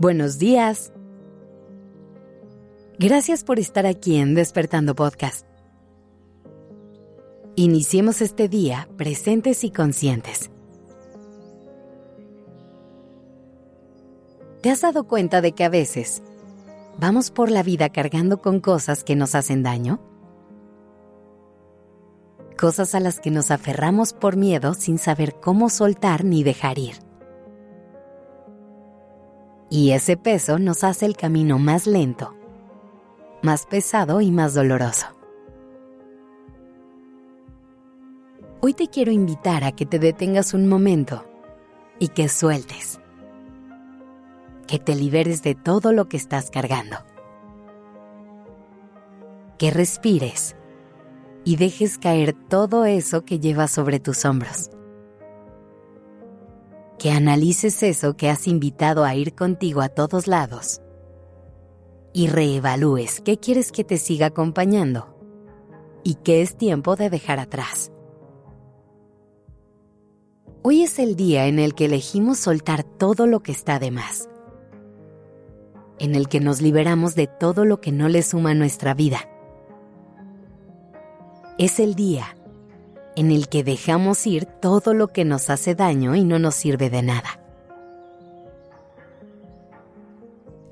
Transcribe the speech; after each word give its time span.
Buenos 0.00 0.38
días. 0.38 0.94
Gracias 2.98 3.44
por 3.44 3.58
estar 3.58 3.84
aquí 3.84 4.16
en 4.16 4.34
Despertando 4.34 4.94
Podcast. 4.94 5.46
Iniciemos 7.54 8.22
este 8.22 8.48
día 8.48 8.88
presentes 8.96 9.62
y 9.62 9.70
conscientes. 9.70 10.50
¿Te 14.62 14.70
has 14.70 14.80
dado 14.80 15.04
cuenta 15.04 15.42
de 15.42 15.52
que 15.52 15.64
a 15.64 15.68
veces 15.68 16.22
vamos 16.98 17.30
por 17.30 17.50
la 17.50 17.62
vida 17.62 17.90
cargando 17.90 18.40
con 18.40 18.60
cosas 18.60 19.04
que 19.04 19.16
nos 19.16 19.34
hacen 19.34 19.62
daño? 19.62 20.00
Cosas 22.58 22.94
a 22.94 23.00
las 23.00 23.20
que 23.20 23.30
nos 23.30 23.50
aferramos 23.50 24.14
por 24.14 24.36
miedo 24.36 24.72
sin 24.72 24.96
saber 24.96 25.34
cómo 25.42 25.68
soltar 25.68 26.24
ni 26.24 26.42
dejar 26.42 26.78
ir. 26.78 27.09
Y 29.72 29.92
ese 29.92 30.16
peso 30.16 30.58
nos 30.58 30.82
hace 30.82 31.06
el 31.06 31.16
camino 31.16 31.60
más 31.60 31.86
lento, 31.86 32.34
más 33.40 33.66
pesado 33.66 34.20
y 34.20 34.32
más 34.32 34.52
doloroso. 34.52 35.06
Hoy 38.60 38.74
te 38.74 38.88
quiero 38.88 39.12
invitar 39.12 39.62
a 39.62 39.70
que 39.70 39.86
te 39.86 40.00
detengas 40.00 40.54
un 40.54 40.68
momento 40.68 41.24
y 42.00 42.08
que 42.08 42.28
sueltes. 42.28 43.00
Que 44.66 44.80
te 44.80 44.96
liberes 44.96 45.44
de 45.44 45.54
todo 45.54 45.92
lo 45.92 46.08
que 46.08 46.16
estás 46.16 46.50
cargando. 46.50 46.96
Que 49.56 49.70
respires 49.70 50.56
y 51.44 51.56
dejes 51.56 51.96
caer 51.96 52.32
todo 52.32 52.86
eso 52.86 53.24
que 53.24 53.38
llevas 53.38 53.70
sobre 53.70 54.00
tus 54.00 54.24
hombros 54.24 54.70
que 57.00 57.10
analices 57.10 57.82
eso 57.82 58.14
que 58.14 58.28
has 58.28 58.46
invitado 58.46 59.06
a 59.06 59.14
ir 59.14 59.34
contigo 59.34 59.80
a 59.80 59.88
todos 59.88 60.26
lados 60.26 60.82
y 62.12 62.28
reevalúes 62.28 63.22
qué 63.22 63.38
quieres 63.38 63.72
que 63.72 63.84
te 63.84 63.96
siga 63.96 64.26
acompañando 64.26 65.16
y 66.04 66.16
qué 66.16 66.42
es 66.42 66.58
tiempo 66.58 66.96
de 66.96 67.08
dejar 67.08 67.38
atrás. 67.38 67.90
Hoy 70.60 70.82
es 70.82 70.98
el 70.98 71.16
día 71.16 71.46
en 71.46 71.58
el 71.58 71.74
que 71.74 71.86
elegimos 71.86 72.38
soltar 72.38 72.84
todo 72.84 73.26
lo 73.26 73.40
que 73.40 73.52
está 73.52 73.78
de 73.78 73.90
más, 73.90 74.28
en 75.98 76.14
el 76.14 76.28
que 76.28 76.40
nos 76.40 76.60
liberamos 76.60 77.14
de 77.14 77.28
todo 77.28 77.64
lo 77.64 77.80
que 77.80 77.92
no 77.92 78.10
le 78.10 78.22
suma 78.22 78.50
a 78.50 78.54
nuestra 78.54 78.92
vida. 78.92 79.20
Es 81.56 81.80
el 81.80 81.94
día 81.94 82.36
en 83.16 83.30
el 83.30 83.48
que 83.48 83.64
dejamos 83.64 84.26
ir 84.26 84.44
todo 84.44 84.94
lo 84.94 85.08
que 85.08 85.24
nos 85.24 85.50
hace 85.50 85.74
daño 85.74 86.14
y 86.14 86.24
no 86.24 86.38
nos 86.38 86.54
sirve 86.54 86.90
de 86.90 87.02
nada. 87.02 87.40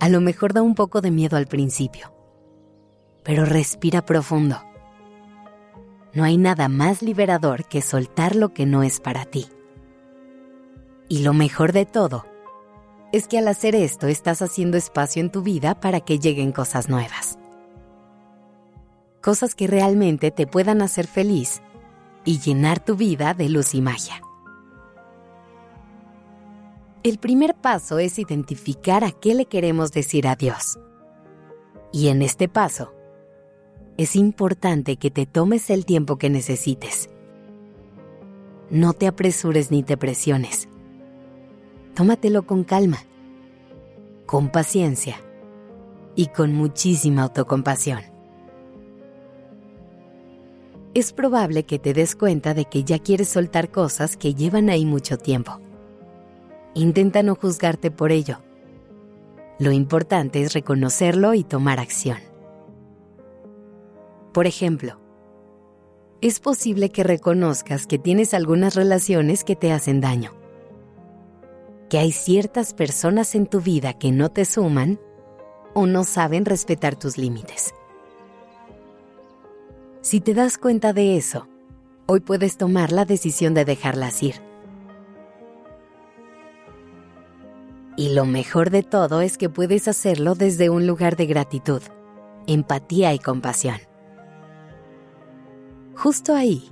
A 0.01 0.09
lo 0.09 0.21
mejor 0.21 0.53
da 0.53 0.63
un 0.63 0.75
poco 0.75 1.01
de 1.01 1.11
miedo 1.11 1.37
al 1.37 1.47
principio, 1.47 2.13
pero 3.25 3.45
respira 3.45 4.05
profundo. 4.05 4.57
No 6.15 6.25
hay 6.25 6.39
nada 6.39 6.69
más 6.69 7.03
liberador 7.03 7.65
que 7.65 7.83
soltar 7.83 8.37
lo 8.37 8.55
que 8.55 8.65
no 8.65 8.83
es 8.83 9.01
para 9.01 9.25
ti. 9.25 9.47
Y 11.09 11.23
lo 11.23 11.35
mejor 11.35 11.73
de 11.73 11.85
todo 11.85 12.27
es 13.13 13.27
que 13.27 13.39
al 13.39 13.49
hacer 13.49 13.75
esto 13.75 14.07
estás 14.07 14.43
haciendo 14.43 14.77
espacio 14.77 15.21
en 15.21 15.31
tu 15.31 15.43
vida 15.43 15.81
para 15.81 16.01
que 16.01 16.19
lleguen 16.19 16.53
cosas 16.53 16.89
nuevas. 16.89 17.39
Cosas 19.23 19.55
que 19.55 19.67
realmente 19.67 20.31
te 20.31 20.47
puedan 20.47 20.81
hacer 20.81 21.07
feliz 21.07 21.61
y 22.29 22.41
llenar 22.41 22.85
tu 22.85 22.95
vida 22.95 23.33
de 23.33 23.49
luz 23.49 23.75
y 23.75 23.81
magia. 23.81 24.21
El 27.03 27.17
primer 27.17 27.55
paso 27.55 27.99
es 27.99 28.19
identificar 28.19 29.03
a 29.03 29.13
qué 29.13 29.35
le 29.35 29.47
queremos 29.47 29.93
decir 29.93 30.29
a 30.29 30.37
Dios. 30.37 30.79
Y 31.91 32.09
en 32.09 32.21
este 32.21 32.47
paso, 32.47 32.93
es 33.97 34.15
importante 34.15 34.97
que 34.97 35.11
te 35.11 35.25
tomes 35.25 35.71
el 35.71 35.87
tiempo 35.87 36.19
que 36.19 36.29
necesites. 36.29 37.09
No 38.69 38.93
te 38.93 39.07
apresures 39.07 39.71
ni 39.71 39.83
te 39.83 39.97
presiones. 39.97 40.69
Tómatelo 41.95 42.47
con 42.47 42.63
calma, 42.63 42.99
con 44.27 44.51
paciencia 44.51 45.17
y 46.15 46.27
con 46.27 46.53
muchísima 46.53 47.23
autocompasión 47.23 48.18
es 50.95 51.13
probable 51.13 51.65
que 51.65 51.79
te 51.79 51.93
des 51.93 52.17
cuenta 52.17 52.55
de 52.55 52.65
que 52.65 52.85
ya 52.85 52.99
quieres 52.99 53.29
soltar 53.29 53.71
cosas 53.71 54.17
que 54.17 54.35
llevan 54.35 54.71
ahí 54.71 54.85
mucho 54.85 55.19
tiempo. 55.19 55.61
Intenta 56.75 57.23
no 57.23 57.35
juzgarte 57.35 57.91
por 57.91 58.13
ello. 58.13 58.39
Lo 59.59 59.73
importante 59.73 60.43
es 60.43 60.55
reconocerlo 60.55 61.35
y 61.35 61.45
tomar 61.45 61.81
acción. 61.81 62.19
Por 64.33 64.47
ejemplo, 64.47 65.01
es 66.21 66.41
posible 66.41 66.91
que 66.91 67.05
reconozcas 67.05 67.87
que 67.87 67.99
tienes 67.99 68.35
algunas 68.35 68.75
relaciones 68.75 69.45
que 69.45 69.57
te 69.57 69.73
hacen 69.73 70.01
daño, 70.01 70.33
que 71.89 71.99
hay 71.99 72.13
ciertas 72.13 72.75
personas 72.75 73.35
en 73.35 73.47
tu 73.47 73.61
vida 73.61 73.95
que 73.95 74.13
no 74.13 74.31
te 74.31 74.45
suman 74.45 75.01
o 75.75 75.87
no 75.87 76.05
saben 76.05 76.45
respetar 76.45 76.97
tus 76.97 77.19
límites. 77.19 77.75
Si 80.09 80.21
te 80.21 80.33
das 80.33 80.57
cuenta 80.57 80.95
de 80.95 81.19
eso, 81.19 81.49
hoy 82.07 82.21
puedes 82.21 82.57
tomar 82.57 82.93
la 82.93 83.05
decisión 83.05 83.53
de 83.53 83.67
dejarlas 83.67 84.23
ir. 84.23 84.37
Y 87.95 88.15
lo 88.15 88.25
mejor 88.25 88.71
de 88.71 88.83
todo 88.83 89.21
es 89.21 89.37
que 89.37 89.51
puedes 89.51 89.87
hacerlo 89.87 90.35
desde 90.35 90.71
un 90.71 90.87
lugar 90.87 91.17
de 91.17 91.27
gratitud, 91.27 91.83
empatía 92.47 93.13
y 93.13 93.19
compasión. 93.19 93.77
Justo 95.95 96.35
ahí 96.35 96.71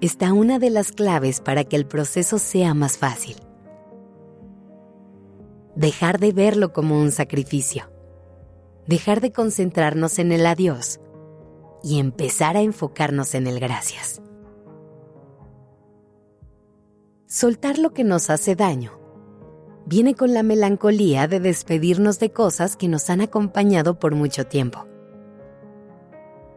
está 0.00 0.32
una 0.32 0.58
de 0.58 0.70
las 0.70 0.90
claves 0.90 1.42
para 1.42 1.64
que 1.64 1.76
el 1.76 1.84
proceso 1.84 2.38
sea 2.38 2.72
más 2.72 2.96
fácil. 2.96 3.36
Dejar 5.76 6.18
de 6.18 6.32
verlo 6.32 6.72
como 6.72 6.98
un 6.98 7.10
sacrificio. 7.10 7.92
Dejar 8.86 9.20
de 9.20 9.32
concentrarnos 9.32 10.18
en 10.18 10.32
el 10.32 10.46
adiós 10.46 10.98
y 11.82 11.98
empezar 11.98 12.56
a 12.56 12.60
enfocarnos 12.60 13.34
en 13.34 13.46
el 13.46 13.60
gracias. 13.60 14.20
Soltar 17.26 17.78
lo 17.78 17.92
que 17.92 18.04
nos 18.04 18.28
hace 18.28 18.56
daño 18.56 18.98
viene 19.86 20.14
con 20.14 20.34
la 20.34 20.42
melancolía 20.42 21.28
de 21.28 21.40
despedirnos 21.40 22.18
de 22.18 22.32
cosas 22.32 22.76
que 22.76 22.88
nos 22.88 23.08
han 23.08 23.20
acompañado 23.20 23.98
por 23.98 24.14
mucho 24.14 24.46
tiempo. 24.46 24.86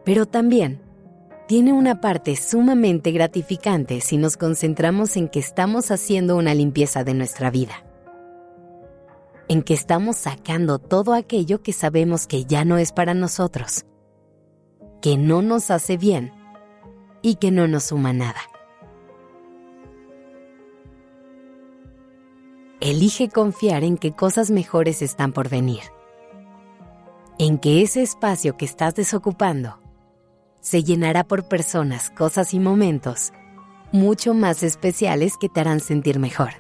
Pero 0.03 0.25
también 0.25 0.81
tiene 1.47 1.73
una 1.73 2.01
parte 2.01 2.35
sumamente 2.35 3.11
gratificante 3.11 4.01
si 4.01 4.17
nos 4.17 4.35
concentramos 4.35 5.16
en 5.16 5.29
que 5.29 5.40
estamos 5.40 5.91
haciendo 5.91 6.35
una 6.38 6.53
limpieza 6.53 7.03
de 7.03 7.13
nuestra 7.13 7.51
vida. 7.51 7.85
En 9.47 9.61
que 9.61 9.73
estamos 9.73 10.17
sacando 10.17 10.79
todo 10.79 11.13
aquello 11.13 11.61
que 11.61 11.73
sabemos 11.73 12.28
que 12.28 12.45
ya 12.45 12.66
no 12.66 12.78
es 12.78 12.91
para 12.91 13.13
nosotros 13.13 13.85
que 15.03 15.18
no 15.18 15.41
nos 15.41 15.69
hace 15.69 15.97
bien 15.97 16.31
y 17.22 17.36
que 17.36 17.52
no 17.52 17.68
nos 17.68 17.84
suma 17.84 18.14
nada. 18.14 18.40
Elige 22.80 23.28
confiar 23.28 23.84
en 23.84 23.97
que 23.97 24.14
cosas 24.14 24.50
mejores 24.50 25.02
están 25.02 25.34
por 25.34 25.50
venir, 25.50 25.81
en 27.38 27.58
que 27.58 27.81
ese 27.81 28.02
espacio 28.02 28.56
que 28.56 28.64
estás 28.64 28.96
desocupando 28.96 29.78
se 30.62 30.86
llenará 30.86 31.26
por 31.26 31.49
personas, 31.49 32.09
cosas 32.09 32.53
y 32.53 32.61
momentos 32.61 33.34
mucho 33.91 34.34
más 34.34 34.64
especiales 34.64 35.35
que 35.38 35.49
te 35.49 35.59
harán 35.59 35.82
sentir 35.82 36.17
mejor, 36.17 36.52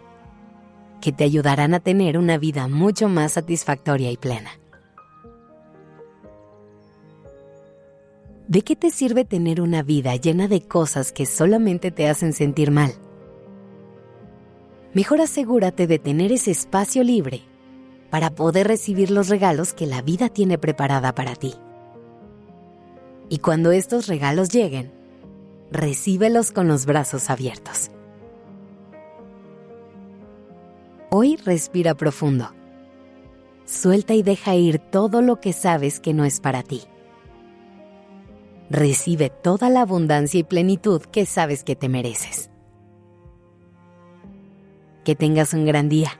que 0.99 1.13
te 1.13 1.23
ayudarán 1.23 1.73
a 1.73 1.79
tener 1.79 2.17
una 2.17 2.37
vida 2.37 2.67
mucho 2.67 3.07
más 3.07 3.31
satisfactoria 3.31 4.11
y 4.11 4.17
plena. 4.17 4.51
¿De 8.53 8.61
qué 8.61 8.75
te 8.75 8.91
sirve 8.91 9.25
tener 9.25 9.61
una 9.61 9.81
vida 9.81 10.15
llena 10.15 10.47
de 10.47 10.61
cosas 10.61 11.11
que 11.11 11.25
solamente 11.25 11.89
te 11.89 12.07
hacen 12.07 12.33
sentir 12.33 12.69
mal? 12.69 12.93
Mejor 14.93 15.21
asegúrate 15.21 15.87
de 15.87 15.97
tener 15.97 16.31
ese 16.31 16.51
espacio 16.51 17.03
libre 17.03 17.41
para 18.11 18.29
poder 18.29 18.67
recibir 18.67 19.09
los 19.09 19.27
regalos 19.27 19.73
que 19.73 19.87
la 19.87 20.03
vida 20.03 20.29
tiene 20.29 20.59
preparada 20.59 21.15
para 21.15 21.33
ti. 21.33 21.55
Y 23.27 23.39
cuando 23.39 23.71
estos 23.71 24.05
regalos 24.05 24.49
lleguen, 24.49 24.91
recíbelos 25.71 26.51
con 26.51 26.67
los 26.67 26.85
brazos 26.85 27.31
abiertos. 27.31 27.89
Hoy 31.09 31.37
respira 31.37 31.95
profundo. 31.95 32.51
Suelta 33.65 34.13
y 34.13 34.21
deja 34.21 34.53
ir 34.53 34.77
todo 34.77 35.23
lo 35.23 35.41
que 35.41 35.53
sabes 35.53 35.99
que 35.99 36.13
no 36.13 36.23
es 36.23 36.39
para 36.39 36.61
ti 36.61 36.83
recibe 38.73 39.29
toda 39.29 39.69
la 39.69 39.81
abundancia 39.81 40.39
y 40.39 40.43
plenitud 40.43 41.01
que 41.03 41.27
sabes 41.27 41.63
que 41.63 41.75
te 41.75 41.89
mereces. 41.89 42.49
Que 45.05 45.15
tengas 45.15 45.53
un 45.53 45.65
gran 45.65 45.89
día. 45.89 46.19